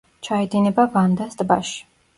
[0.27, 1.81] ჩაედინება ვანდას ტბაში.